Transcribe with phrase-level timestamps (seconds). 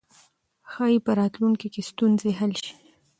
[0.71, 2.73] ښايي په راتلونکي کې ستونزې حل شي.